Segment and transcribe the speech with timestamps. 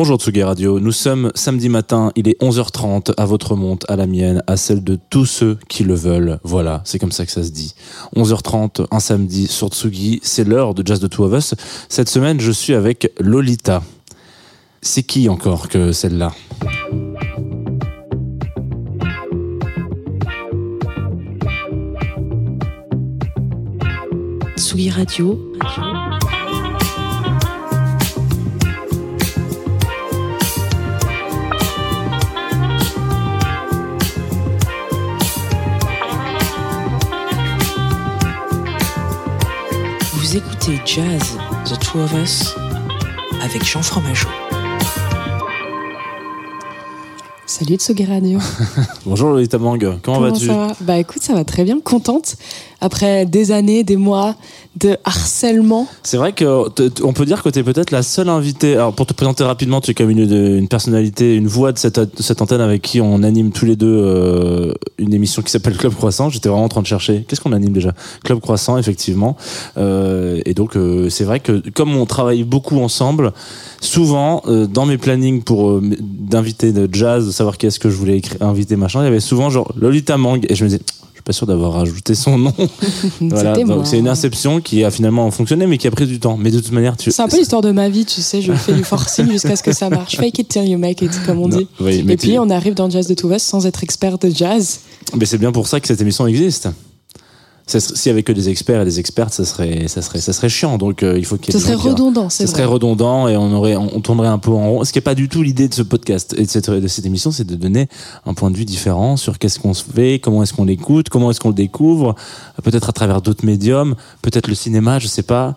[0.00, 4.06] Bonjour Tsugi Radio, nous sommes samedi matin, il est 11h30, à votre montre, à la
[4.06, 6.40] mienne, à celle de tous ceux qui le veulent.
[6.42, 7.74] Voilà, c'est comme ça que ça se dit.
[8.16, 11.54] 11h30, un samedi sur Tsugi, c'est l'heure de Jazz de Two of Us.
[11.90, 13.82] Cette semaine, je suis avec Lolita.
[14.80, 16.32] C'est qui encore que celle-là?
[24.56, 25.38] Tsugi Radio.
[40.30, 42.54] Vous écoutez Jazz, The Two of Us,
[43.42, 44.28] avec Jean Fromageau.
[47.46, 48.38] Salut Tsugi Radio.
[49.06, 50.76] Bonjour Lolita Mang, comment, vas-tu ça va?
[50.82, 52.36] Bah écoute, ça va très bien, contente.
[52.80, 54.36] Après des années, des mois
[54.76, 55.86] de harcèlement.
[56.02, 58.74] C'est vrai qu'on peut dire que tu es peut-être la seule invitée.
[58.74, 62.00] Alors pour te présenter rapidement, tu es comme une, une personnalité, une voix de cette,
[62.20, 65.94] cette, antenne avec qui on anime tous les deux euh, une émission qui s'appelle Club
[65.94, 66.30] Croissant.
[66.30, 67.24] J'étais vraiment en train de chercher.
[67.26, 67.92] Qu'est-ce qu'on anime déjà?
[68.24, 69.36] Club Croissant, effectivement.
[69.76, 73.32] Euh, et donc euh, c'est vrai que comme on travaille beaucoup ensemble,
[73.80, 77.90] souvent euh, dans mes plannings pour euh, d'inviter de jazz, de savoir qui est-ce que
[77.90, 80.82] je voulais inviter machin, il y avait souvent genre Lolita Mang et je me disais
[81.20, 82.54] suis pas sûr d'avoir rajouté son nom.
[83.20, 86.36] voilà, donc c'est une inception qui a finalement fonctionné, mais qui a pris du temps.
[86.38, 87.10] Mais de toute manière, tu.
[87.10, 88.40] C'est un peu l'histoire de ma vie, tu sais.
[88.40, 90.16] Je fais du forcing jusqu'à ce que ça marche.
[90.16, 91.68] Fake it till you make it, comme on dit.
[91.86, 94.80] Et puis on arrive dans Jazz de Tout sans être expert de jazz.
[95.16, 96.68] Mais c'est bien pour ça que cette émission existe
[97.78, 100.48] s'il y avait que des experts et des expertes, ça serait, ça serait, ça serait
[100.48, 100.78] chiant.
[100.78, 101.52] Donc euh, il faut qu'il.
[101.54, 104.70] Ce serait redondant, c'est Ce serait redondant et on aurait, on tournerait un peu en
[104.70, 104.84] rond.
[104.84, 107.06] Ce qui n'est pas du tout l'idée de ce podcast et de cette, de cette
[107.06, 107.88] émission, c'est de donner
[108.26, 111.30] un point de vue différent sur qu'est-ce qu'on se fait, comment est-ce qu'on l'écoute, comment
[111.30, 112.14] est-ce qu'on le découvre,
[112.62, 115.54] peut-être à travers d'autres médiums, peut-être le cinéma, je sais pas.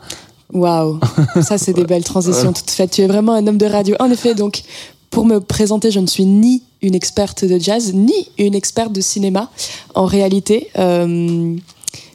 [0.53, 0.99] Waouh,
[1.41, 2.91] ça c'est des belles transitions toutes faites.
[2.91, 3.95] Tu es vraiment un homme de radio.
[3.99, 4.63] En effet, donc
[5.09, 9.01] pour me présenter, je ne suis ni une experte de jazz ni une experte de
[9.01, 9.49] cinéma.
[9.95, 10.69] En réalité.
[10.77, 11.55] Euh,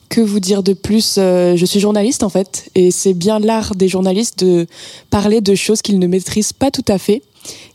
[0.08, 3.74] que vous dire de plus euh, Je suis journaliste en fait, et c'est bien l'art
[3.74, 4.66] des journalistes de
[5.10, 7.22] parler de choses qu'ils ne maîtrisent pas tout à fait.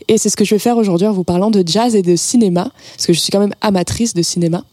[0.08, 2.16] Et c'est ce que je vais faire aujourd'hui en vous parlant de jazz et de
[2.16, 4.64] cinéma, parce que je suis quand même amatrice de cinéma.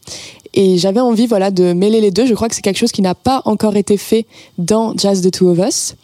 [0.53, 2.27] Et j'avais envie voilà, de mêler les deux.
[2.27, 4.27] Je crois que c'est quelque chose qui n'a pas encore été fait
[4.59, 5.95] dans Jazz the Two of Us.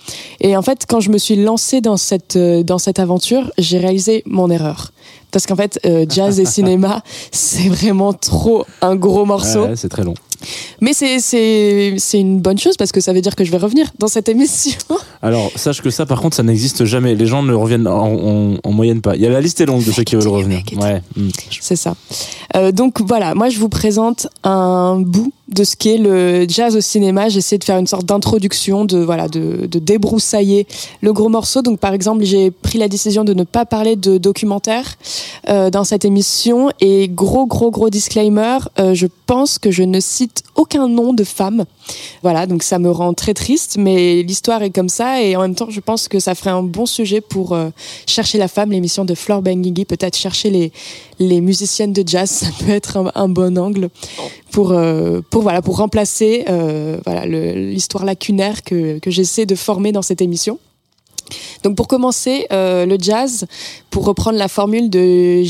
[0.40, 3.78] Et en fait, quand je me suis lancée dans cette, euh, dans cette aventure, j'ai
[3.78, 4.92] réalisé mon erreur.
[5.32, 7.02] Parce qu'en fait, euh, jazz et cinéma,
[7.32, 9.64] c'est vraiment trop un gros morceau.
[9.64, 10.14] Ouais, c'est très long.
[10.80, 14.08] Mais c'est une bonne chose parce que ça veut dire que je vais revenir dans
[14.08, 14.78] cette émission.
[15.22, 17.14] Alors, sache que ça, par contre, ça n'existe jamais.
[17.14, 19.16] Les gens ne reviennent en, moyenne pas.
[19.16, 20.62] Il y a la liste est longue de ceux qui veulent revenir.
[20.76, 21.02] Ouais.
[21.16, 21.28] Mm.
[21.60, 21.94] C'est ça.
[22.54, 26.80] Euh, donc voilà, moi je vous présente un bout de ce qu'est le jazz au
[26.80, 27.28] cinéma.
[27.28, 30.66] J'essaie de faire une sorte d'introduction, de voilà, de, de, débroussailler
[31.00, 31.62] le gros morceau.
[31.62, 34.96] Donc par exemple, j'ai pris la décision de ne pas parler de documentaire
[35.48, 36.70] euh, dans cette émission.
[36.80, 41.24] Et gros, gros, gros disclaimer, euh, je pense que je ne cite aucun nom de
[41.24, 41.64] femme.
[42.22, 45.22] Voilà, donc ça me rend très triste, mais l'histoire est comme ça.
[45.22, 47.70] Et en même temps, je pense que ça ferait un bon sujet pour euh,
[48.06, 49.84] chercher la femme, l'émission de Flore Benguigui.
[49.84, 50.72] Peut-être chercher les,
[51.18, 53.88] les musiciennes de jazz, ça peut être un, bon angle
[54.50, 59.92] pour, euh, pour, voilà, pour remplacer euh, voilà, l'histoire lacunaire que, que j'essaie de former
[59.92, 60.58] dans cette émission.
[61.64, 63.46] Donc pour commencer, le jazz,
[63.90, 65.42] pour reprendre la formule de.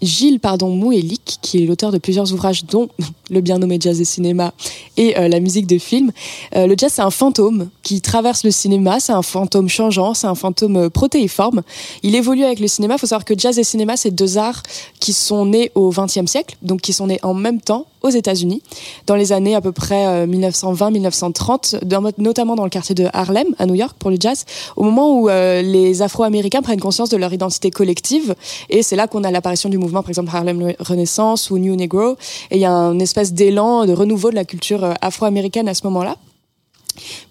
[0.00, 2.88] Gilles pardon, Mouelik, qui est l'auteur de plusieurs ouvrages, dont
[3.30, 4.52] le bien nommé Jazz et Cinéma
[4.96, 6.10] et euh, la musique de film.
[6.56, 10.26] Euh, le jazz, c'est un fantôme qui traverse le cinéma, c'est un fantôme changeant, c'est
[10.26, 11.62] un fantôme euh, protéiforme.
[12.02, 12.94] Il évolue avec le cinéma.
[12.94, 14.62] Il faut savoir que jazz et cinéma, c'est deux arts
[15.00, 18.62] qui sont nés au XXe siècle, donc qui sont nés en même temps aux États-Unis,
[19.08, 21.80] dans les années à peu près 1920-1930,
[22.18, 24.44] notamment dans le quartier de Harlem, à New York, pour le jazz,
[24.76, 28.36] au moment où les Afro-Américains prennent conscience de leur identité collective.
[28.70, 32.12] Et c'est là qu'on a l'apparition du mouvement, par exemple Harlem Renaissance ou New Negro.
[32.52, 35.74] Et il y a un espèce d'élan de renouveau de la culture euh, afro-américaine à
[35.74, 36.16] ce moment-là.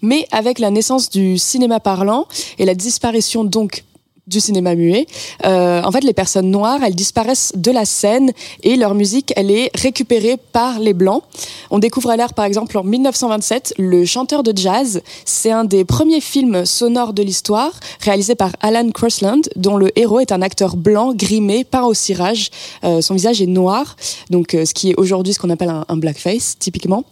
[0.02, 2.26] Mais avec la naissance du cinéma parlant
[2.58, 3.84] et la disparition donc
[4.28, 5.06] du cinéma muet.
[5.46, 8.32] Euh, en fait, les personnes noires, elles disparaissent de la scène
[8.62, 11.22] et leur musique, elle est récupérée par les blancs.
[11.70, 15.00] On découvre l'air, par exemple, en 1927, Le chanteur de jazz.
[15.24, 20.20] C'est un des premiers films sonores de l'histoire, réalisé par Alan Crossland, dont le héros
[20.20, 22.50] est un acteur blanc, grimé, peint au cirage.
[22.84, 23.96] Euh, son visage est noir,
[24.30, 27.04] donc euh, ce qui est aujourd'hui ce qu'on appelle un, blackface, typiquement.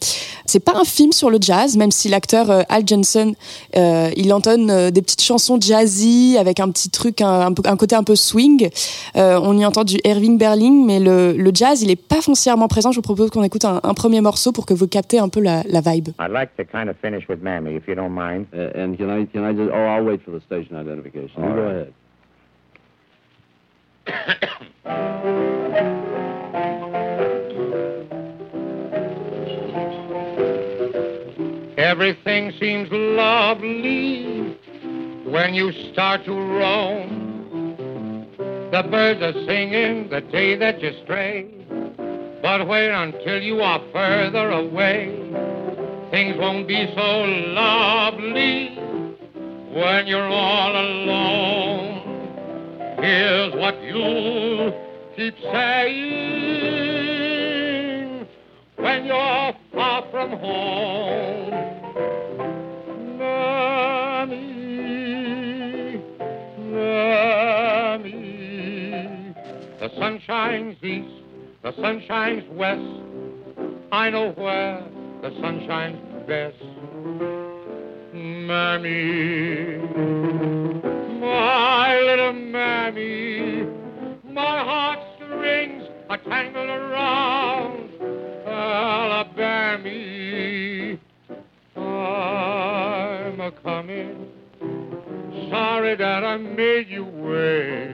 [0.45, 3.35] C'est pas un film sur le jazz, même si l'acteur Al Jensen,
[3.75, 8.69] il entonne des petites chansons jazzy avec un petit truc un, côté un peu swing.
[9.17, 12.93] Euh, on y entend du Irving Berlin, mais le, jazz, il n'est pas foncièrement présent.
[12.93, 15.63] Je vous propose qu'on écoute un, premier morceau pour que vous captez un peu la,
[15.63, 16.09] vibe.
[16.21, 18.47] I'd like to kind of finish with Mammy, if you don't mind.
[18.53, 21.35] Uh, and can I, can I just, oh, I'll wait for the station identification.
[21.37, 21.93] go ahead.
[31.79, 34.57] Everything seems lovely
[35.27, 37.25] when you start to roam.
[38.71, 41.47] The birds are singing the day that you stray.
[42.43, 45.09] But wait until you are further away.
[46.11, 48.77] Things won't be so lovely
[49.73, 52.03] when you're all alone.
[53.01, 54.73] Here's what you
[55.17, 56.37] keep saying
[58.77, 61.66] when you're far from home.
[70.27, 71.09] Shines east,
[71.63, 72.81] the sun shines west.
[73.93, 74.85] I know where
[75.23, 76.57] the sun shines best.
[78.13, 79.79] Mammy,
[81.21, 83.67] my little mammy,
[84.25, 87.91] my heartstrings are tangled around
[88.47, 89.89] Alabama.
[91.77, 94.27] I'm a coming,
[95.51, 97.86] sorry that I made you wait.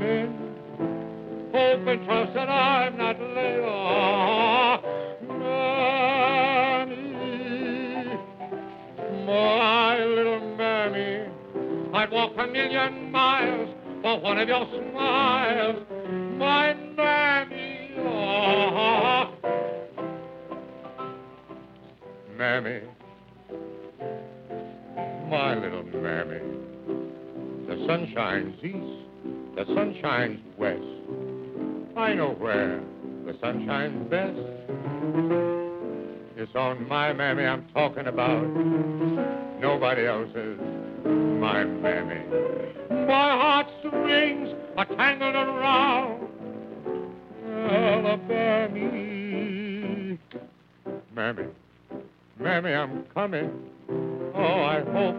[0.00, 3.58] I'm hope and trust that I'm not late.
[3.64, 4.78] Oh,
[5.28, 6.94] mammy,
[9.26, 11.28] my little mammy,
[11.94, 15.84] I'd walk a million miles for one of your smiles,
[16.38, 17.90] my mammy.
[17.98, 19.34] Oh,
[22.36, 22.80] mammy,
[25.28, 26.40] my little mammy.
[27.66, 29.07] The sun shines east,
[29.58, 30.80] the sun shines west.
[31.96, 32.80] I know where
[33.26, 34.38] the sun shines best.
[36.36, 38.46] It's on my mammy I'm talking about.
[39.60, 40.60] Nobody else's.
[41.04, 42.22] My mammy.
[42.88, 46.28] My heartstrings are tangled around
[47.68, 49.08] Alabama.
[51.16, 51.46] Mammy,
[52.38, 53.50] mammy, I'm coming.
[54.36, 55.16] Oh, I hope,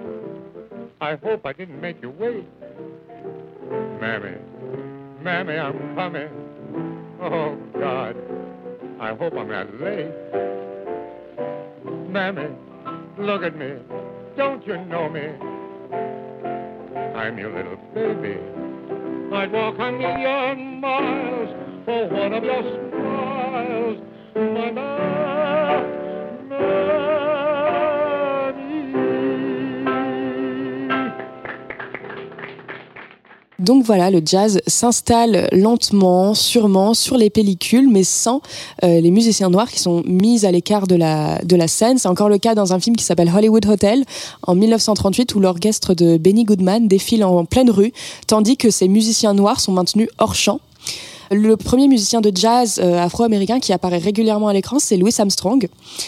[1.01, 2.45] I hope I didn't make you wait.
[3.69, 4.38] Mammy,
[5.21, 6.30] mammy, I'm coming.
[7.21, 8.16] Oh, God,
[9.00, 10.12] I hope I'm not late.
[12.10, 12.48] Mammy,
[13.18, 13.75] look at me.
[14.38, 15.27] Don't you know me?
[17.16, 18.39] I'm your little baby.
[19.36, 21.50] I'd walk a million miles
[21.86, 22.88] for one of your
[33.69, 38.42] Donc voilà, le jazz s'installe lentement, sûrement sur les pellicules, mais sans
[38.83, 42.00] euh, les musiciens noirs qui sont mis à l'écart de la, de la scène.
[42.00, 44.06] C'est encore le cas dans un film qui s'appelle Hollywood Hotel
[44.42, 47.94] en 1938 où l'orchestre de Benny Goodman défile en pleine rue,
[48.25, 50.60] tandis que ces musiciens noirs sont maintenus hors champ.
[51.31, 55.67] Le premier musicien de jazz euh, afro-américain qui apparaît régulièrement à l'écran, c'est Louis Armstrong.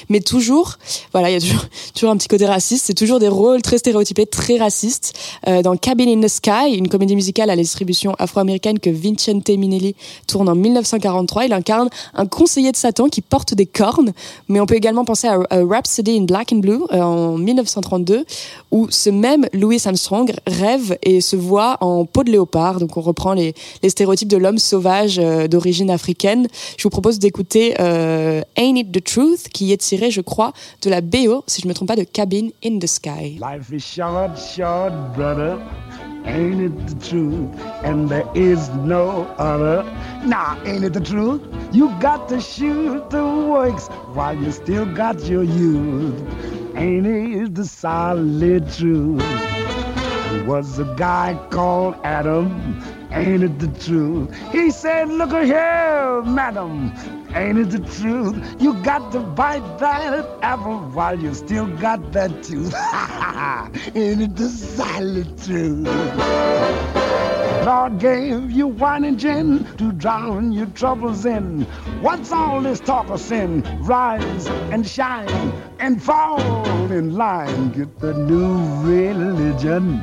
[0.10, 0.78] Mais toujours,
[1.12, 1.40] voilà, il y a
[1.94, 2.86] toujours, un petit côté raciste.
[2.88, 5.14] C'est toujours des rôles très stéréotypés, très racistes.
[5.48, 9.50] Euh, dans Cabin in the Sky, une comédie musicale à la distribution afro-américaine que Vincente
[9.50, 9.96] Minnelli
[10.28, 14.14] tourne en 1943, il incarne un conseiller de Satan qui porte des cornes.
[14.48, 18.26] Mais on peut également penser à, Rhapsody in Black and Blue euh, en 1932,
[18.72, 22.80] où ce même Louis Armstrong rêve et se voit en peau de léopard.
[22.80, 23.54] Donc on reprend les
[23.88, 26.48] stéréotypes de l'homme sauvage euh, d'origine africaine.
[26.78, 30.90] Je vous propose d'écouter euh, Ain't It the Truth, qui est tiré, je crois, de
[30.90, 33.40] la BO, si je me trompe pas, de Cabin in the Sky.
[33.40, 35.58] Life is short, short, brother.
[36.26, 37.50] Ain't it the truth?
[37.84, 39.84] And there is no other.
[40.24, 41.42] Now, ain't it the truth?
[41.72, 46.16] You got to shoot the works while you still got your youth.
[46.76, 49.20] Ain't it the solid truth?
[50.32, 52.82] There was a guy called Adam.
[53.14, 54.34] Ain't it the truth?
[54.52, 56.94] He said, Look here, madam.
[57.36, 58.56] Ain't it the truth?
[58.62, 62.74] You got to bite that apple while you still got that tooth.
[63.96, 65.88] Ain't it the solid truth?
[67.66, 71.64] Lord gave you wine and gin to drown your troubles in.
[72.02, 73.62] What's all this talk of sin?
[73.82, 75.30] Rise and shine
[75.80, 76.42] and fall
[76.92, 77.72] in line.
[77.72, 80.02] Get the new religion.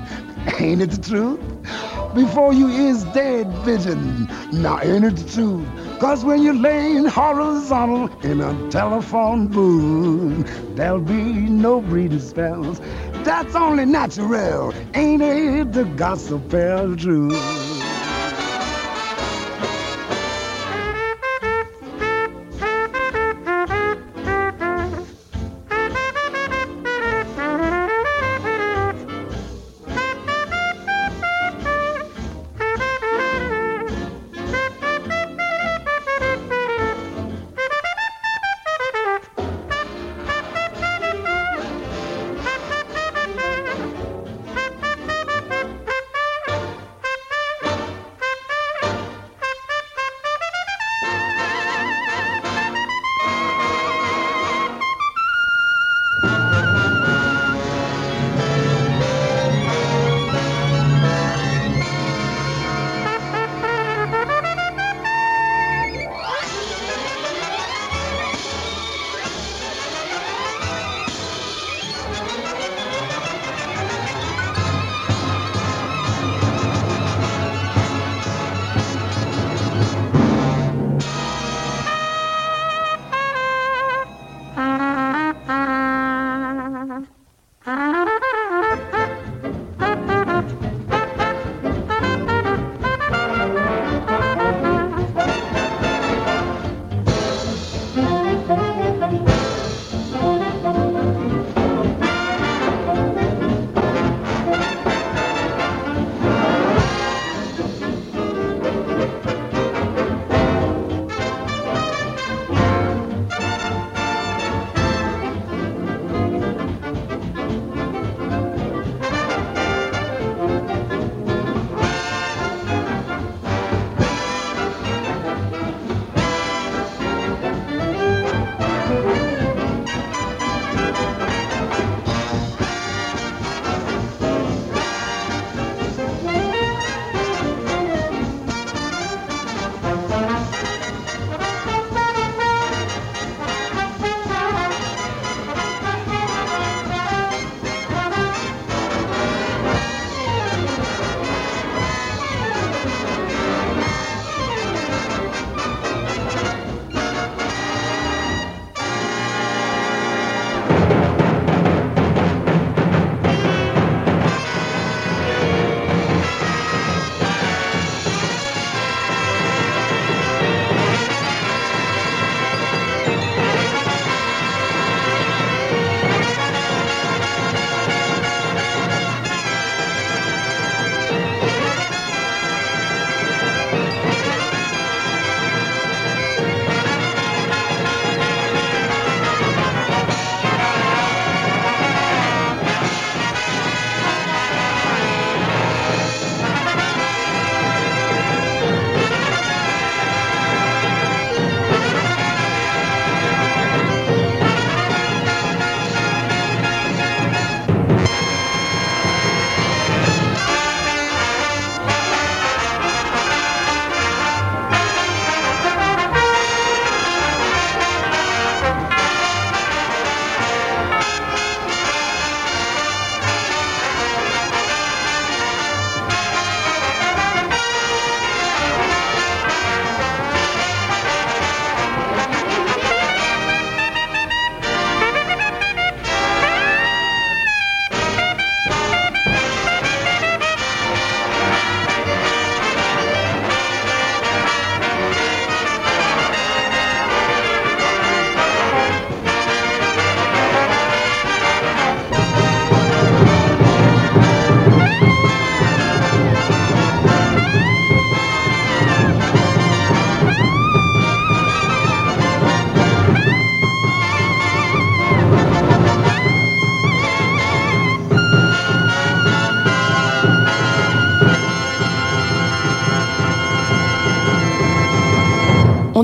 [0.59, 1.98] Ain't it the truth?
[2.15, 4.29] Before you is dead vision.
[4.53, 5.67] Now ain't it the truth?
[6.01, 12.81] Cause when you're laying horizontal in a telephone booth, there'll be no breathing spells.
[13.25, 14.73] That's only natural.
[14.95, 16.41] Ain't it the gospel
[16.97, 17.78] truth?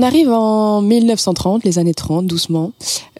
[0.05, 2.71] Arrive en 1930, les années 30, doucement,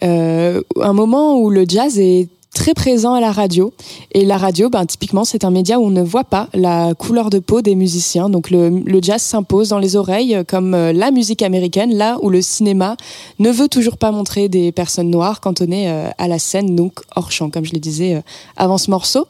[0.04, 3.72] euh, un moment où le jazz est très présent à la radio.
[4.18, 7.28] Et la radio, ben, typiquement, c'est un média où on ne voit pas la couleur
[7.28, 8.30] de peau des musiciens.
[8.30, 12.40] Donc le, jazz s'impose dans les oreilles comme euh, la musique américaine, là où le
[12.40, 12.96] cinéma
[13.40, 17.30] ne veut toujours pas montrer des personnes noires cantonnées euh, à la scène, donc hors
[17.30, 18.20] champ, comme je le disais euh,
[18.56, 19.26] avant ce morceau.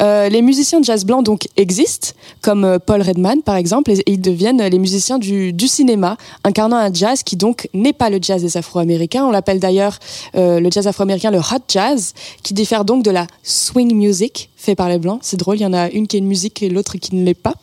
[0.00, 2.10] Euh, les musiciens de jazz blanc donc existent,
[2.40, 6.92] comme euh, Paul Redman par exemple, et, ils deviennent les musiciens du, cinéma, incarnant un
[6.92, 9.24] jazz qui donc n'est pas le jazz des Afro-Américains.
[9.24, 9.98] On l'appelle d'ailleurs
[10.36, 14.07] euh, le jazz afro-américain le hot jazz, qui diffère donc de la swing music
[14.56, 15.20] fait par les blancs.
[15.22, 17.24] C'est drôle, il y en a une qui est une musique et l'autre qui ne
[17.24, 17.54] l'est pas.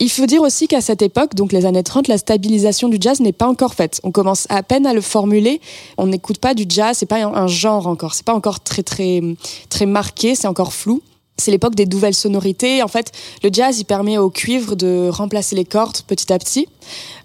[0.00, 3.20] Il faut dire aussi qu'à cette époque, donc les années 30, la stabilisation du jazz
[3.20, 4.00] n'est pas encore faite.
[4.02, 5.60] On commence à peine à le formuler.
[5.98, 8.14] On n'écoute pas du jazz, c'est pas un genre encore.
[8.14, 9.20] C'est pas encore très très
[9.68, 11.02] très marqué, c'est encore flou.
[11.38, 12.82] C'est l'époque des nouvelles sonorités.
[12.82, 13.10] En fait,
[13.42, 16.68] le jazz, il permet au cuivre de remplacer les cordes petit à petit.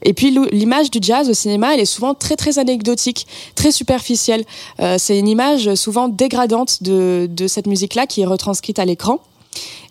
[0.04, 4.46] Et puis, l'image du jazz au cinéma, elle est souvent très, très anecdotique, très superficielle.
[4.80, 9.20] Euh, c'est une image souvent dégradante de, de cette musique-là qui est retranscrite à l'écran.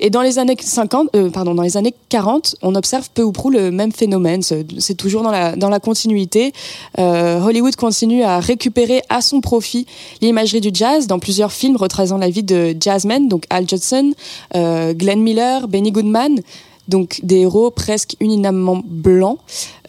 [0.01, 3.33] Et dans les années 50, euh, pardon, dans les années 40, on observe peu ou
[3.33, 4.43] prou le même phénomène.
[4.43, 6.53] C'est toujours dans la, dans la continuité.
[6.99, 9.87] Euh, Hollywood continue à récupérer à son profit
[10.21, 14.13] l'imagerie du jazz dans plusieurs films retraçant la vie de jazzmen, donc Al Judson,
[14.55, 16.41] euh, Glenn Miller, Benny Goodman.
[16.89, 19.39] Donc des héros presque unanimement blancs.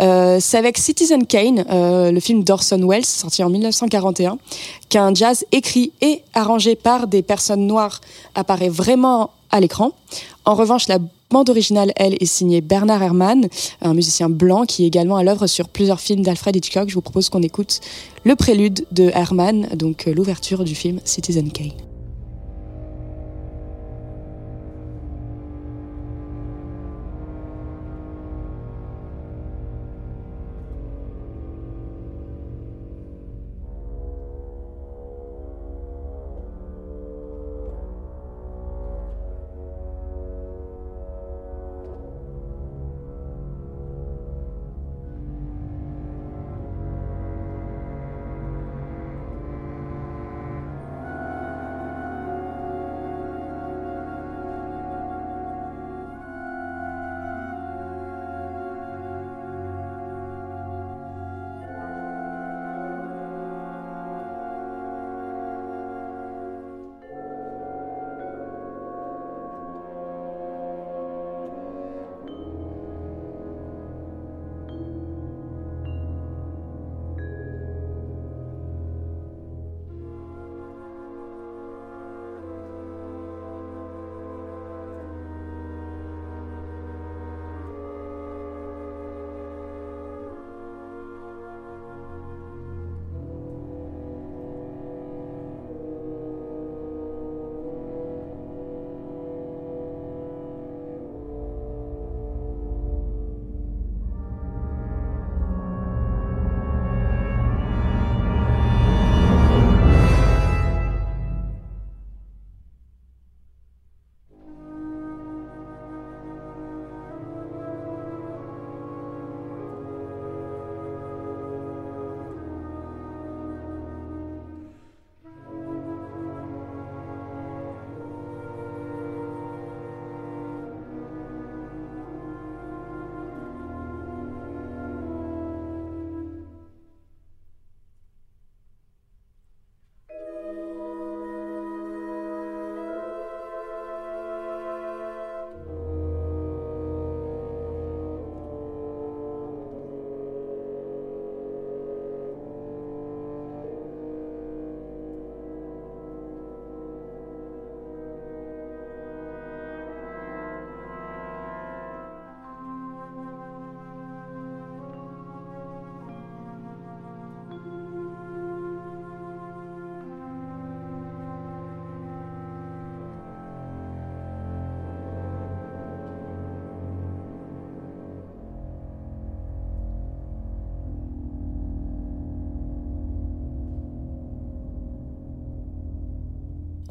[0.01, 4.37] Euh, c'est avec Citizen Kane, euh, le film d'Orson Welles, sorti en 1941,
[4.89, 8.01] qu'un jazz écrit et arrangé par des personnes noires
[8.35, 9.91] apparaît vraiment à l'écran.
[10.45, 10.99] En revanche, la
[11.29, 13.47] bande originale, elle, est signée Bernard Herrmann,
[13.81, 16.89] un musicien blanc qui est également à l'œuvre sur plusieurs films d'Alfred Hitchcock.
[16.89, 17.81] Je vous propose qu'on écoute
[18.23, 21.86] le prélude de Herrmann, donc euh, l'ouverture du film Citizen Kane.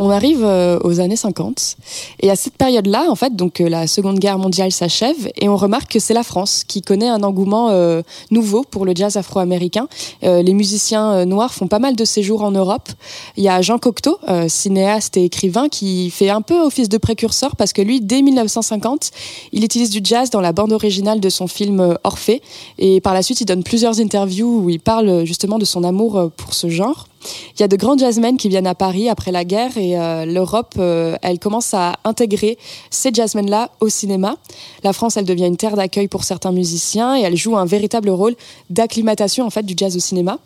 [0.06, 1.76] On arrive euh, aux années 50
[2.20, 5.56] et à cette période-là, en fait, donc euh, la Seconde Guerre mondiale s'achève et on
[5.56, 9.88] remarque que c'est la France qui connaît un engouement euh, nouveau pour le jazz afro-américain.
[10.22, 12.88] les musiciens noirs font pas mal de séjours en Europe.
[13.36, 17.56] Il y a Jean Cocteau, cinéaste et écrivain, qui fait un peu office de précurseur
[17.56, 19.10] parce que lui, dès 1950,
[19.52, 22.42] il utilise du jazz dans la bande originale de son film Orphée
[22.78, 26.30] et par la suite, il donne plusieurs interviews où il parle justement de son amour
[26.36, 27.06] pour ce genre.
[27.54, 30.24] Il y a de grands jazzmen qui viennent à Paris après la guerre et euh,
[30.24, 32.58] l'Europe, euh, elle commence à intégrer
[32.90, 34.36] ces jazzmen-là au cinéma.
[34.82, 38.10] La France, elle devient une terre d'accueil pour certains musiciens et elle joue un véritable
[38.10, 38.34] rôle
[38.70, 40.38] d'acclimatation en fait du jazz au cinéma.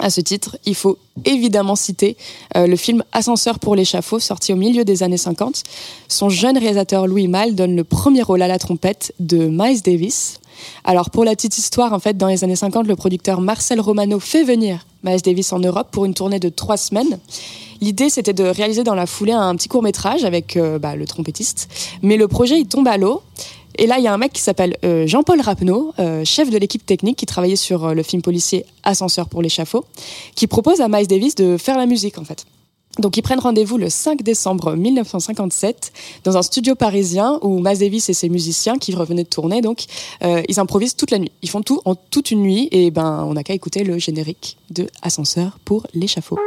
[0.00, 2.16] À ce titre, il faut évidemment citer
[2.56, 5.64] euh, le film Ascenseur pour l'échafaud, sorti au milieu des années 50.
[6.06, 10.38] Son jeune réalisateur Louis Malle donne le premier rôle à la trompette de Miles Davis.
[10.84, 14.20] Alors pour la petite histoire, en fait, dans les années 50, le producteur Marcel Romano
[14.20, 17.18] fait venir Miles Davis en Europe pour une tournée de trois semaines.
[17.80, 21.06] L'idée, c'était de réaliser dans la foulée un petit court métrage avec euh, bah, le
[21.06, 21.68] trompettiste.
[22.02, 23.22] Mais le projet, il tombe à l'eau.
[23.76, 26.58] Et là, il y a un mec qui s'appelle euh, Jean-Paul Rapneau, euh, chef de
[26.58, 29.84] l'équipe technique qui travaillait sur le film policier Ascenseur pour l'échafaud,
[30.34, 32.44] qui propose à Miles Davis de faire la musique, en fait.
[32.98, 35.92] Donc ils prennent rendez-vous le 5 décembre 1957
[36.24, 39.84] dans un studio parisien où Davis et ses musiciens qui revenaient de tourner, donc
[40.24, 41.32] euh, ils improvisent toute la nuit.
[41.42, 44.56] Ils font tout en toute une nuit et ben on n'a qu'à écouter le générique
[44.70, 46.38] de Ascenseur pour l'échafaud.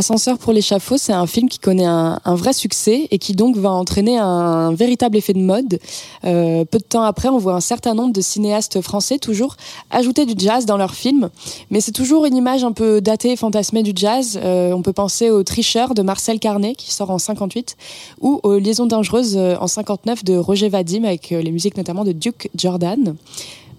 [0.00, 3.70] Ascenseur pour l'échafaud, c'est un film qui connaît un, vrai succès et qui donc va
[3.70, 5.78] entraîner un, véritable effet de mode.
[6.24, 9.56] Euh, peu de temps après, on voit un certain nombre de cinéastes français toujours
[9.90, 11.28] ajouter du jazz dans leurs films,
[11.70, 14.40] mais c'est toujours une image un peu datée et fantasmée du jazz.
[14.42, 17.76] Euh, on peut penser au Tricheur de Marcel Carnet qui sort en 58
[18.22, 22.12] ou aux Liaisons dangereuses euh, en 59 de Roger Vadim avec les musiques notamment de
[22.12, 23.16] Duke Jordan.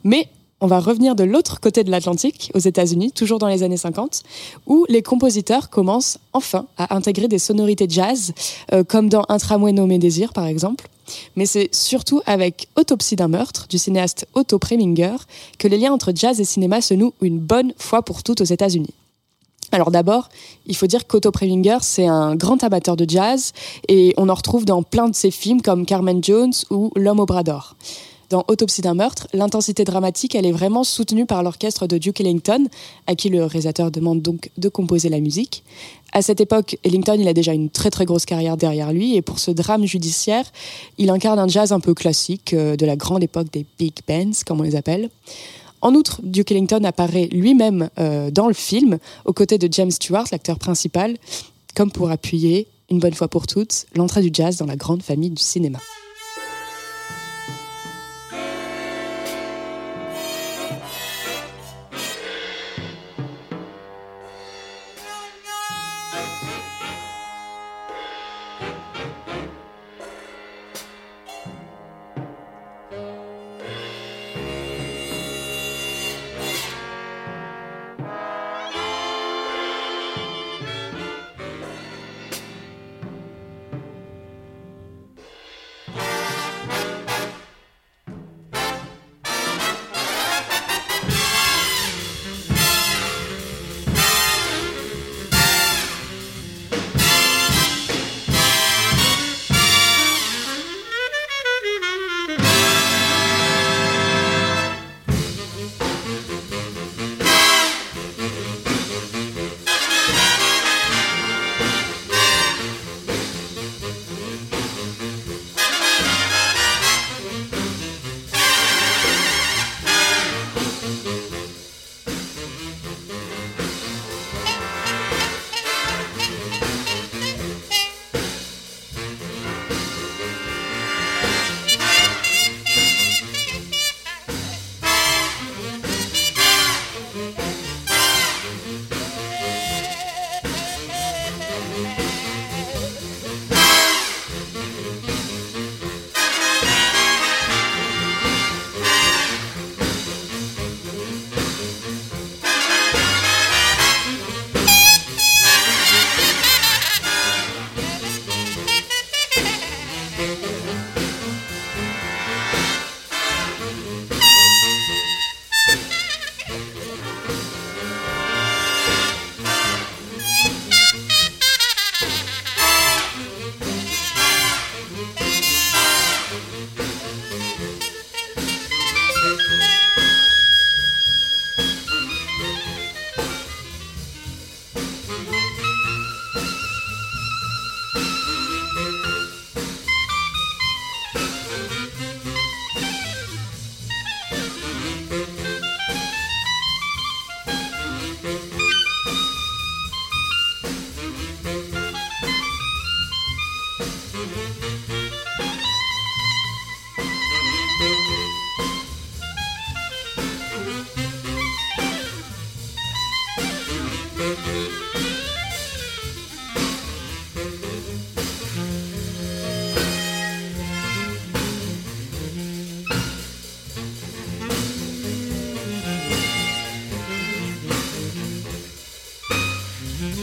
[0.03, 0.27] Mais
[0.62, 4.21] on va revenir de l'autre côté de l'Atlantique, aux États-Unis, toujours dans les années 50,
[4.67, 8.34] où les compositeurs commencent enfin à intégrer des sonorités jazz,
[8.71, 10.88] euh, comme dans Un tramway nommé Désir, par exemple.
[11.36, 15.15] Mais c'est surtout avec Autopsie d'un meurtre, du cinéaste Otto Preminger,
[15.58, 18.45] que les liens entre jazz et cinéma se nouent une bonne fois pour toutes aux
[18.45, 18.93] États-Unis.
[19.71, 20.30] Alors d'abord,
[20.67, 23.54] il faut dire qu'Otto Preminger, c'est un grand amateur de jazz
[23.88, 27.26] et on en retrouve dans plein de ses films comme Carmen Jones ou L'homme au
[27.26, 27.76] bras d'or.
[28.31, 32.65] Dans Autopsie d'un meurtre, l'intensité dramatique, elle est vraiment soutenue par l'orchestre de Duke Ellington,
[33.05, 35.65] à qui le réalisateur demande donc de composer la musique.
[36.13, 39.21] À cette époque, Ellington, il a déjà une très très grosse carrière derrière lui, et
[39.21, 40.45] pour ce drame judiciaire,
[40.97, 44.31] il incarne un jazz un peu classique euh, de la grande époque des big bands,
[44.47, 45.09] comme on les appelle.
[45.81, 50.27] En outre, Duke Ellington apparaît lui-même euh, dans le film, aux côtés de James Stewart,
[50.31, 51.17] l'acteur principal,
[51.75, 55.31] comme pour appuyer, une bonne fois pour toutes, l'entrée du jazz dans la grande famille
[55.31, 55.79] du cinéma.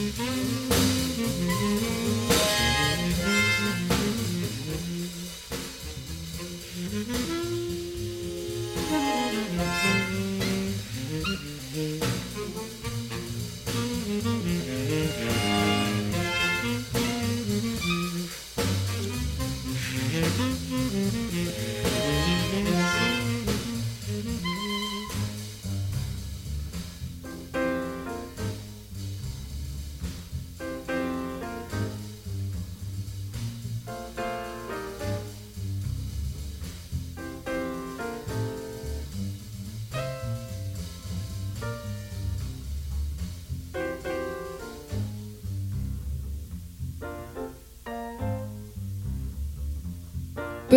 [0.08, 0.48] Mm-hmm.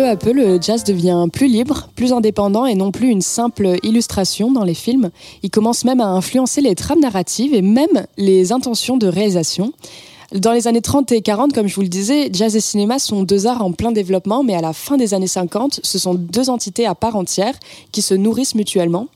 [0.02, 3.76] Peu à peu, le jazz devient plus libre, plus indépendant et non plus une simple
[3.84, 5.10] illustration dans les films.
[5.44, 9.72] Il commence même à influencer les trames narratives et même les intentions de réalisation.
[10.32, 13.22] Dans les années 30 et 40, comme je vous le disais, jazz et cinéma sont
[13.22, 16.50] deux arts en plein développement, mais à la fin des années 50, ce sont deux
[16.50, 17.54] entités à part entière
[17.92, 19.06] qui se nourrissent mutuellement.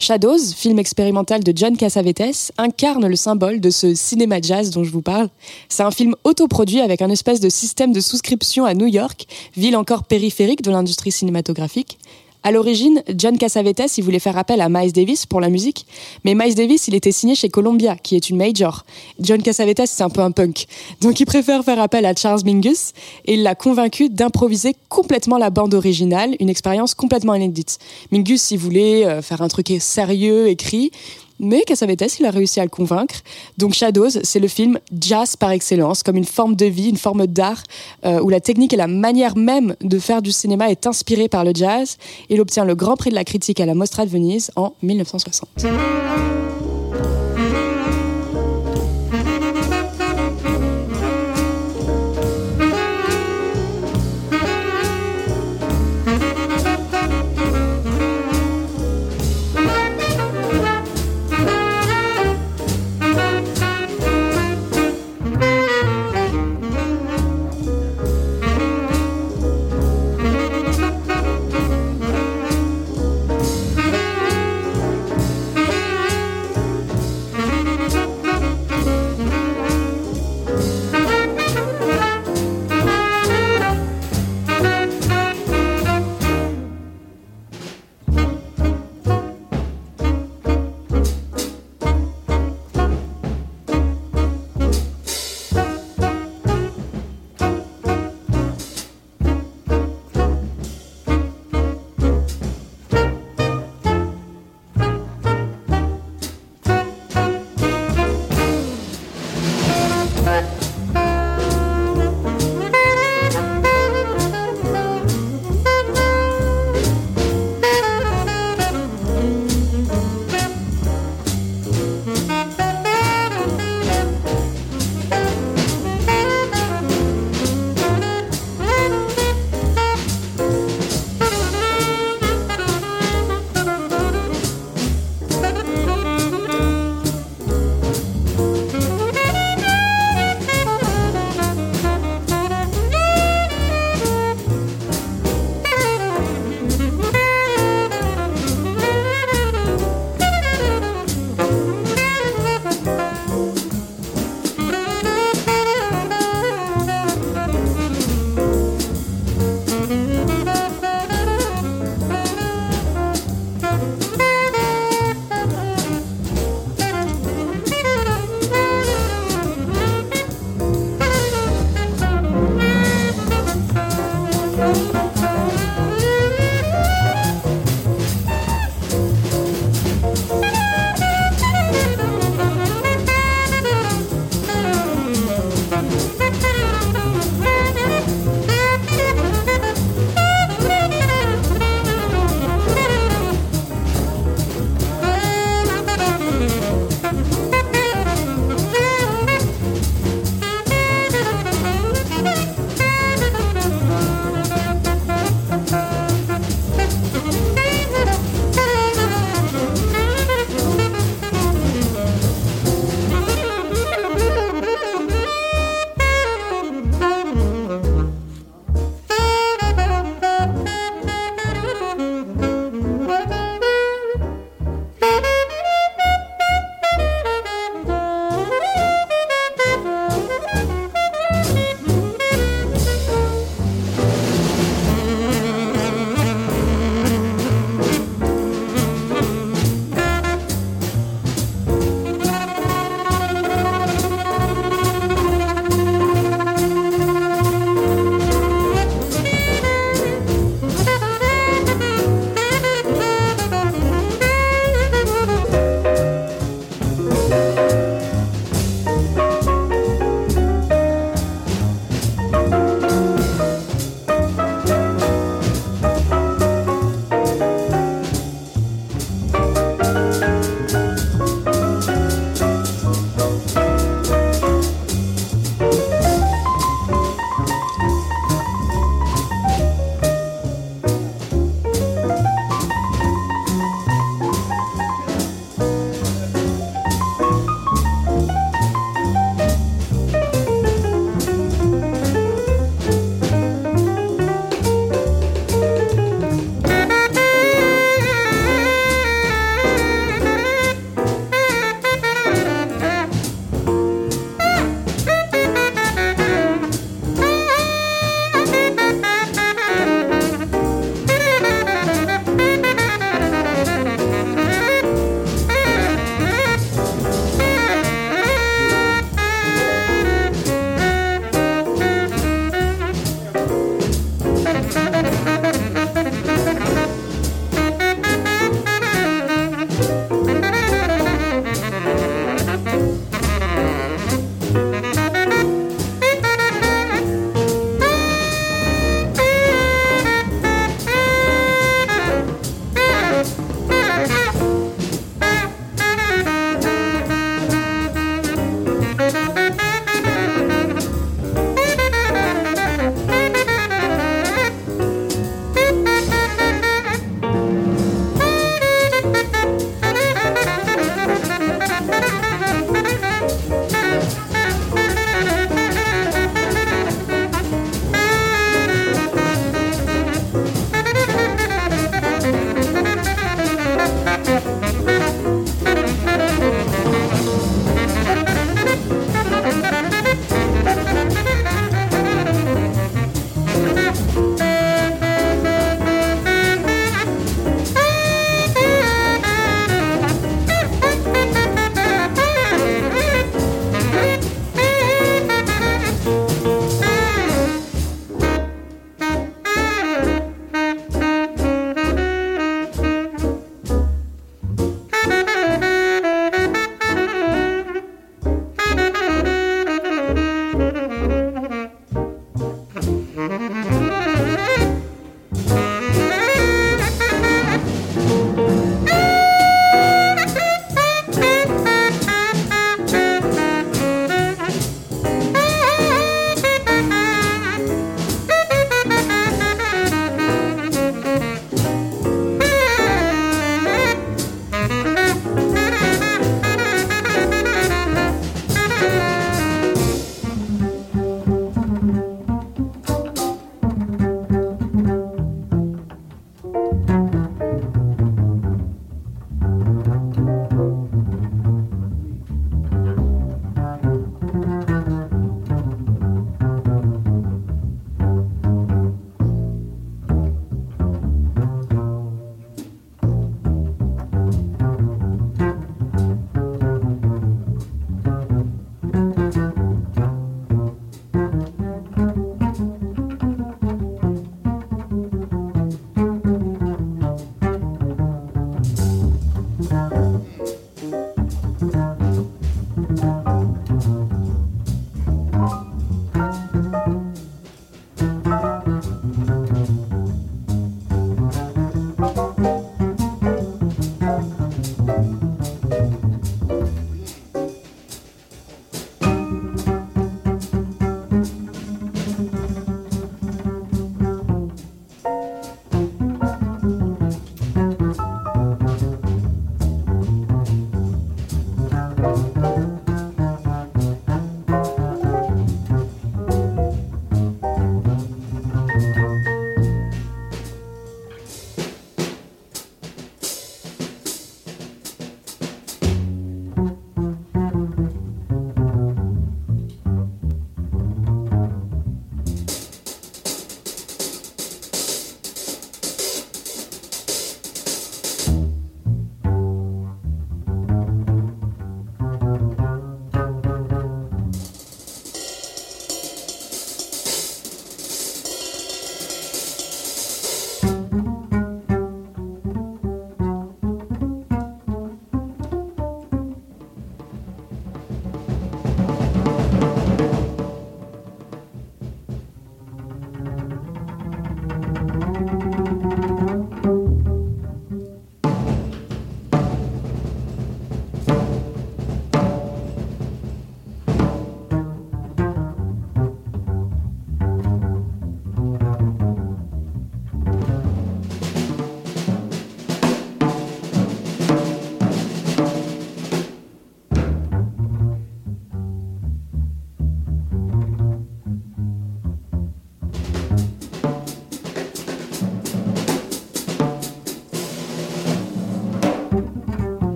[0.00, 4.90] Shadows, film expérimental de John Cassavetes, incarne le symbole de ce cinéma jazz dont je
[4.90, 5.28] vous parle.
[5.68, 9.76] C'est un film autoproduit avec un espèce de système de souscription à New York, ville
[9.76, 11.98] encore périphérique de l'industrie cinématographique.
[12.44, 15.86] À l'origine, John Cassavetes, il voulait faire appel à Miles Davis pour la musique,
[16.24, 18.84] mais Miles Davis, il était signé chez Columbia, qui est une major.
[19.20, 20.66] John Cassavetes, c'est un peu un punk.
[21.00, 22.92] Donc il préfère faire appel à Charles Mingus
[23.26, 27.78] et il l'a convaincu d'improviser complètement la bande originale, une expérience complètement inédite.
[28.12, 30.92] Mingus, il voulait euh, faire un truc sérieux, écrit,
[31.40, 33.16] mais Cassavetes, il a réussi à le convaincre?
[33.56, 37.26] Donc Shadows, c'est le film jazz par excellence, comme une forme de vie, une forme
[37.26, 37.62] d'art,
[38.04, 41.44] euh, où la technique et la manière même de faire du cinéma est inspirée par
[41.44, 41.96] le jazz.
[42.28, 45.48] Il obtient le Grand Prix de la critique à la Mostra de Venise en 1960.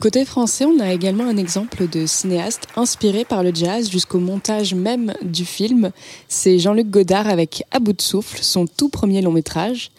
[0.00, 4.74] Côté français, on a également un exemple de cinéaste inspiré par le jazz jusqu'au montage
[4.74, 5.90] même du film.
[6.26, 9.90] C'est Jean-Luc Godard avec À bout de souffle, son tout premier long métrage.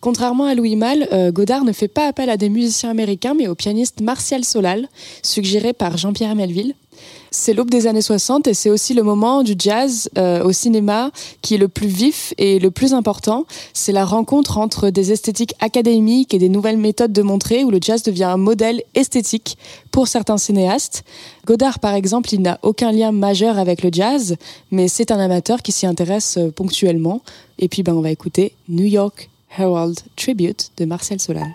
[0.00, 3.48] Contrairement à Louis Malle, euh, Godard ne fait pas appel à des musiciens américains, mais
[3.48, 4.88] au pianiste Martial Solal,
[5.22, 6.74] suggéré par Jean-Pierre Melville.
[7.32, 11.12] C'est l'aube des années 60 et c'est aussi le moment du jazz euh, au cinéma
[11.42, 13.46] qui est le plus vif et le plus important.
[13.72, 17.78] C'est la rencontre entre des esthétiques académiques et des nouvelles méthodes de montrer où le
[17.80, 19.58] jazz devient un modèle esthétique
[19.92, 21.04] pour certains cinéastes.
[21.46, 24.36] Godard, par exemple, il n'a aucun lien majeur avec le jazz,
[24.72, 27.22] mais c'est un amateur qui s'y intéresse euh, ponctuellement.
[27.58, 31.48] Et puis, ben, on va écouter New York Herald Tribute de Marcel Solal.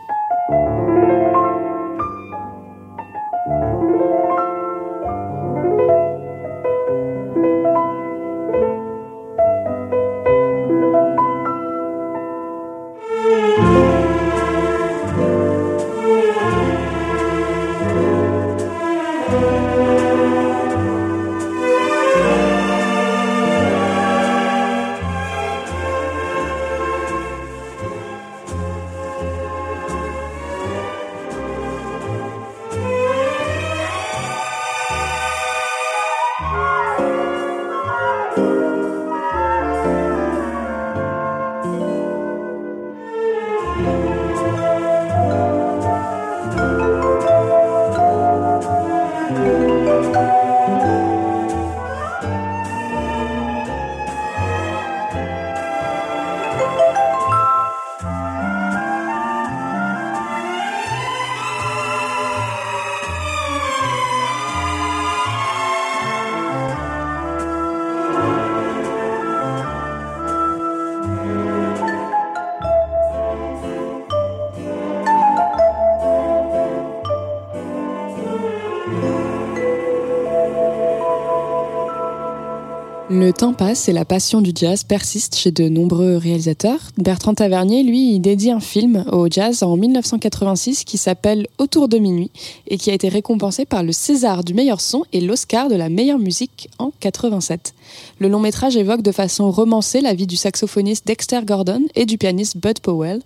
[83.26, 86.92] Le temps passe et la passion du jazz persiste chez de nombreux réalisateurs.
[87.00, 92.30] Bertrand Tavernier, lui, dédie un film au jazz en 1986 qui s'appelle Autour de minuit
[92.68, 95.90] et qui a été récompensé par le César du meilleur son et l'Oscar de la
[95.90, 97.74] meilleure musique en 87.
[98.20, 102.20] Le long métrage évoque de façon romancée la vie du saxophoniste Dexter Gordon et du
[102.20, 103.22] pianiste Bud Powell.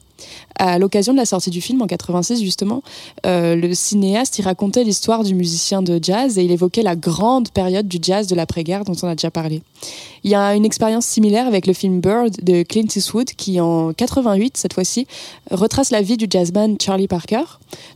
[0.56, 2.84] À l'occasion de la sortie du film en 86 justement,
[3.26, 7.50] euh, le cinéaste y racontait l'histoire du musicien de jazz et il évoquait la grande
[7.50, 9.62] période du jazz de l'après-guerre dont on a déjà parlé.
[10.24, 13.94] Il y a une expérience similaire avec le film Bird de Clint Eastwood qui en
[13.94, 15.08] 88 cette fois-ci
[15.50, 17.44] retrace la vie du jazzman Charlie Parker.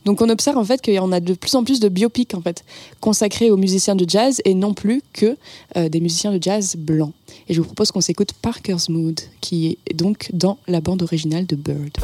[0.06, 2.64] Donc on observe en fait en a de plus en plus de biopics en fait
[3.02, 5.38] consacrés aux musiciens de jazz et non plus que
[5.76, 7.14] euh, des musiciens de jazz blancs.
[7.48, 11.46] Et je vous propose qu'on s'écoute Parker's Mood qui est donc dans la bande originale
[11.46, 11.98] de Bird.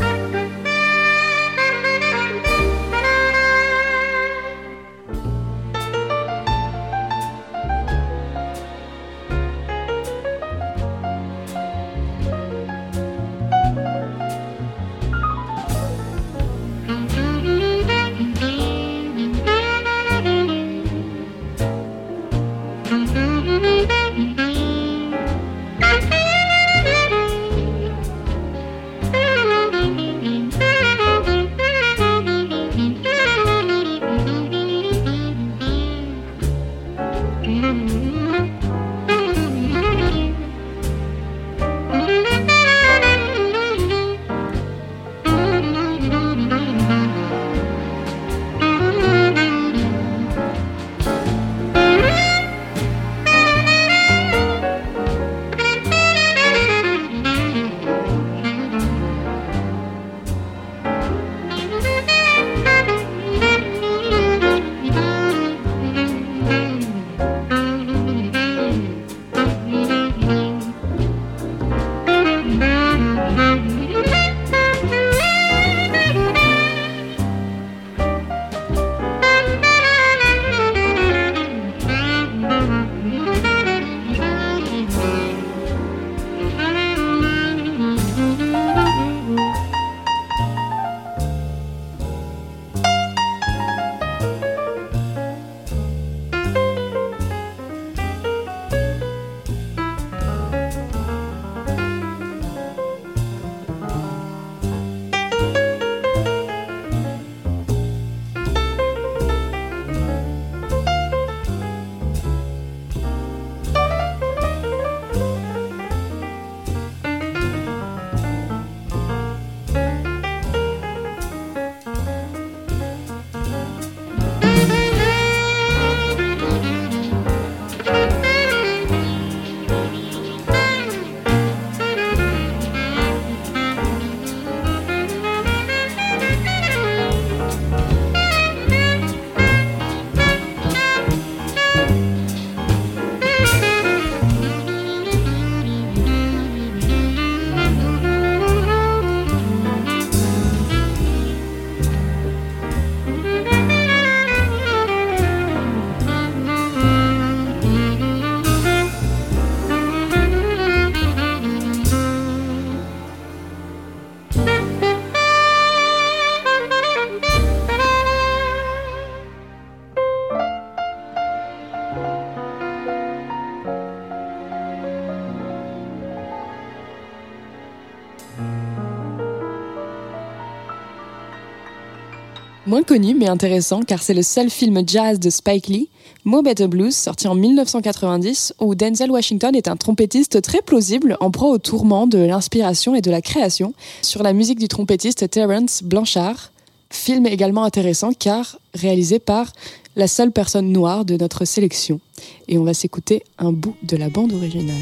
[182.69, 185.89] Moins connu mais intéressant car c'est le seul film jazz de Spike Lee,
[186.23, 191.31] Mo Better Blues, sorti en 1990, où Denzel Washington est un trompettiste très plausible en
[191.31, 195.81] proie au tourment de l'inspiration et de la création, sur la musique du trompettiste Terence
[195.81, 196.51] Blanchard.
[196.91, 199.51] Film également intéressant car réalisé par
[199.95, 201.99] la seule personne noire de notre sélection.
[202.47, 204.75] Et on va s'écouter un bout de la bande originale.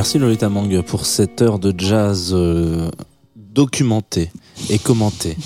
[0.00, 2.90] Merci Lolita Mang pour cette heure de jazz euh,
[3.36, 4.30] documentée
[4.70, 5.36] et commentée.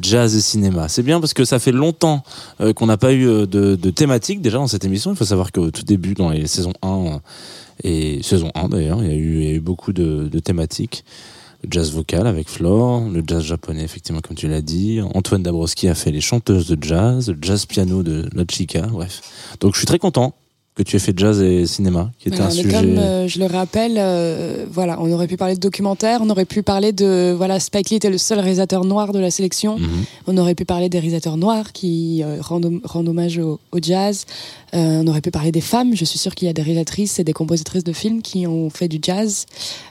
[0.00, 0.90] Jazz et cinéma.
[0.90, 2.22] C'est bien parce que ça fait longtemps
[2.60, 5.12] euh, qu'on n'a pas eu euh, de, de thématique déjà dans cette émission.
[5.12, 7.18] Il faut savoir qu'au tout début, dans les saisons 1 euh,
[7.84, 11.06] et saison 1 d'ailleurs, il y a eu, beaucoup de, thématiques.
[11.64, 15.00] Le jazz vocal avec Flore, le jazz japonais, effectivement, comme tu l'as dit.
[15.14, 19.22] Antoine Dabrowski a fait les chanteuses de jazz, le jazz piano de Nochika, bref.
[19.60, 20.34] Donc je suis très content
[20.74, 22.70] que tu aies fait jazz et cinéma, qui était Voilà, un sujet.
[22.70, 26.46] Comme euh, je le rappelle, euh, voilà, on aurait pu parler de documentaire, on aurait
[26.46, 29.78] pu parler de voilà, Spike Lee était le seul réalisateur noir de la sélection.
[29.78, 29.88] Mhm.
[30.28, 34.24] On aurait pu parler des réalisateurs noirs qui euh, rendent, rendent hommage au, au jazz.
[34.72, 35.94] On aurait pu parler des femmes.
[35.94, 38.70] Je suis sûre qu'il y a des réalisatrices et des compositrices de films qui ont
[38.70, 39.44] fait du jazz.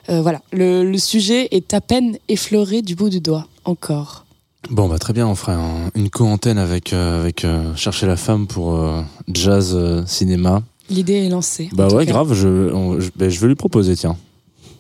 [0.10, 4.26] Voilà, le, le sujet est à peine effleuré du bout du doigt, encore.
[4.72, 8.76] Bon, bah très bien, on fera un- une co-antenne avec, avec Chercher la femme pour
[9.32, 9.78] jazz
[10.08, 10.64] cinéma.
[10.92, 11.70] L'idée est lancée.
[11.74, 14.18] Bah ouais, grave, je, on- je, bah, je vais lui proposer, tiens.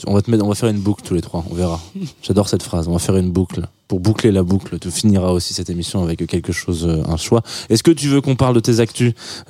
[0.07, 1.79] On va, te mettre, on va faire une boucle tous les trois, on verra.
[2.23, 3.67] J'adore cette phrase, on va faire une boucle.
[3.91, 7.41] Pour boucler la boucle, tu finiras aussi cette émission avec quelque chose, euh, un choix.
[7.69, 9.11] Est-ce que tu veux qu'on parle de tes actus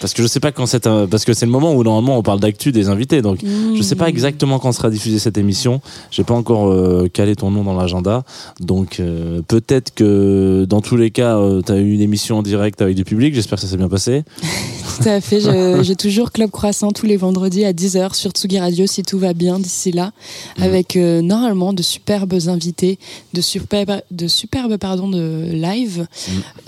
[0.00, 2.16] Parce que je sais pas quand c'est, un- parce que c'est le moment où normalement
[2.16, 3.40] on parle d'actu des invités, donc
[3.76, 5.82] je sais pas exactement quand sera diffusée cette émission.
[6.10, 8.24] J'ai pas encore euh, calé ton nom dans l'agenda,
[8.60, 12.80] donc euh, peut-être que dans tous les cas, tu as eu une émission en direct
[12.80, 13.34] avec du public.
[13.34, 14.24] J'espère que ça s'est bien passé.
[15.02, 15.40] Tout à fait.
[15.82, 19.32] J'ai toujours Club Croissant tous les vendredis à 10h sur Tsugi Radio si tout va
[19.32, 20.12] bien d'ici là.
[20.60, 22.98] Avec euh, normalement de superbes invités,
[23.32, 26.06] de superbes, de superbes pardon, de live.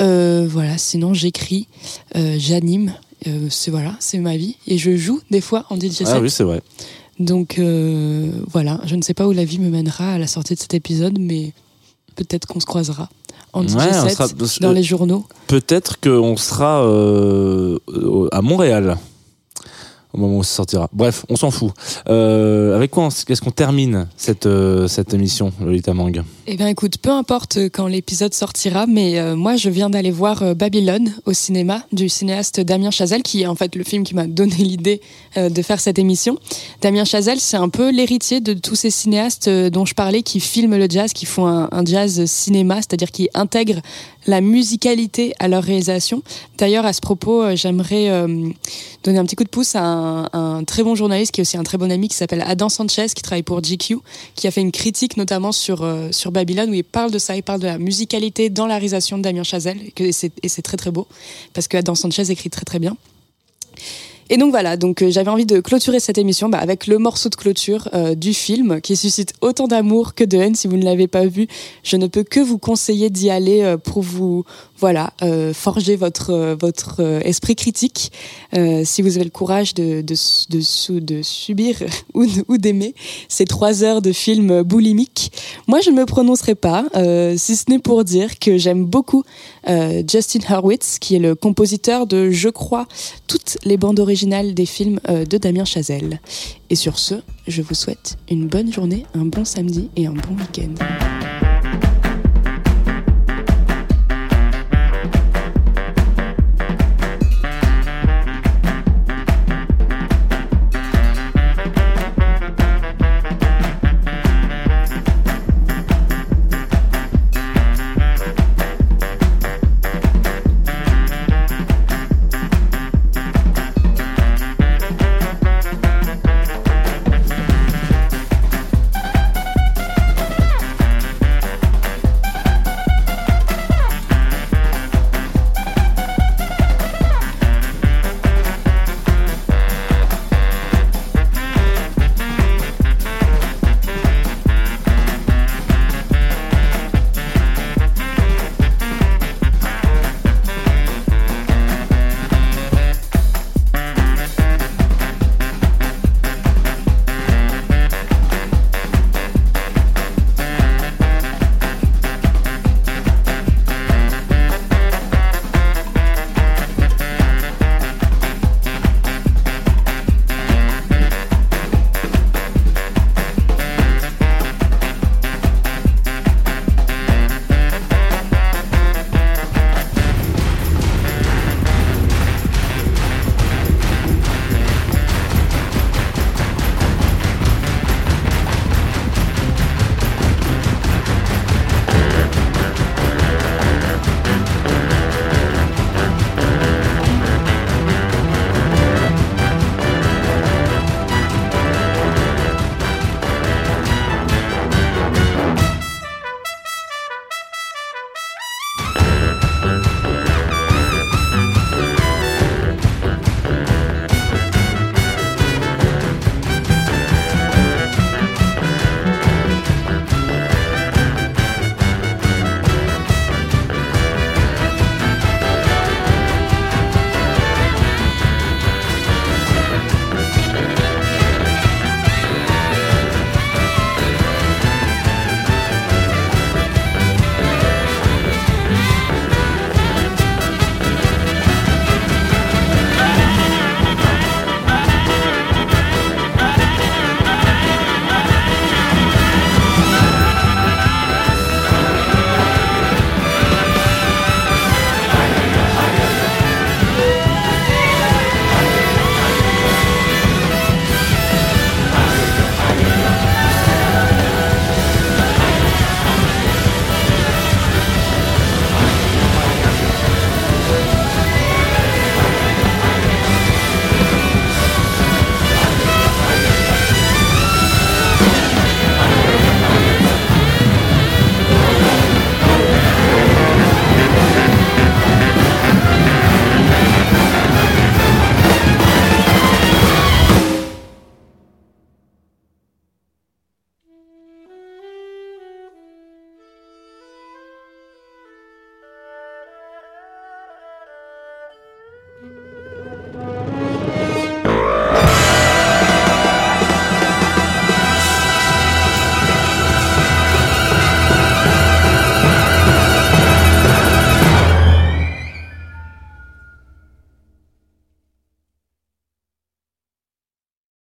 [0.01, 1.68] Euh, voilà, sinon j'écris,
[2.16, 2.93] euh, j'anime.
[3.26, 4.57] Euh, c'est voilà, c'est ma vie.
[4.66, 6.09] Et je joue des fois en DJ set.
[6.11, 6.61] Ah oui, c'est vrai.
[7.18, 10.55] Donc euh, voilà, je ne sais pas où la vie me mènera à la sortie
[10.55, 11.53] de cet épisode, mais
[12.16, 13.09] peut-être qu'on se croisera
[13.53, 14.26] en Ouais, sera-
[14.61, 15.24] dans les journaux.
[15.47, 17.78] Peut-être qu'on sera euh,
[18.32, 18.99] à Montréal
[20.15, 20.89] au moment où ça sortira.
[20.93, 21.73] Bref, on s'en fout.
[22.09, 26.23] Euh, avec quoi on s- est-ce qu'on termine cette, euh, cette émission, Lolita Mang?
[26.47, 30.42] Eh bien, écoute, peu importe quand l'épisode sortira, mais euh, moi, je viens d'aller voir
[30.42, 34.14] euh, Babylone au cinéma du cinéaste Damien Chazelle, qui est en fait le film qui
[34.14, 35.01] m'a donné l'idée
[35.38, 36.36] euh, de faire cette émission.
[36.82, 40.38] Damien Chazelle, c'est un peu l'héritier de tous ces cinéastes euh, dont je parlais, qui
[40.38, 43.80] filment le jazz, qui font un, jazz cinéma, c'est-à-dire qui intègrent
[44.26, 46.22] la musicalité à leur réalisation.
[46.59, 48.49] D'ailleurs, à ce propos, euh, j'aimerais euh,
[49.03, 51.57] donner un petit coup de pouce à un, un très bon journaliste qui est aussi
[51.57, 53.99] un très bon ami qui s'appelle Adam Sanchez, qui travaille pour GQ,
[54.34, 57.35] qui a fait une critique notamment sur, euh, sur Babylone où il parle de ça,
[57.35, 60.91] il parle de la musicalité dans la réalisation de Damien Chazelle et, c'est très très
[60.91, 61.07] beau
[61.55, 62.97] parce que Adam Sanchez écrit très très bien.
[64.31, 67.29] Et donc voilà, donc euh, j'avais envie de clôturer cette émission bah, avec le morceau
[67.29, 70.55] de clôture euh, du film qui suscite autant d'amour que de haine.
[70.55, 71.47] Si vous ne l'avez pas vu,
[71.83, 74.45] je ne peux que vous conseiller d'y aller euh, pour vous
[74.79, 75.12] voilà
[75.55, 78.12] forger votre votre esprit critique.
[78.53, 80.14] Si vous avez le courage de de,
[81.01, 81.77] de, subir
[82.14, 82.95] ou, ou d'aimer
[83.29, 85.33] ces trois heures de film boulimique,
[85.68, 86.85] moi je ne me prononcerai pas,
[87.37, 89.22] si ce n'est pour dire que j'aime beaucoup
[89.66, 92.87] Justin Hurwitz, qui est le compositeur de, je crois,
[93.27, 94.14] toutes les bandes originales
[94.55, 96.21] des films euh, de Damien Chazelle.
[96.71, 97.17] Et sur ce,
[97.49, 101.24] je vous souhaite une bonne journée, un bon samedi et un bon week-end.